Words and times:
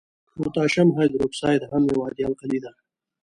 پوتاشیم 0.35 0.89
هایدروکساید 0.97 1.63
هم 1.71 1.83
یو 1.91 2.01
عادي 2.05 2.23
القلي 2.29 2.59
ده. 2.63 2.71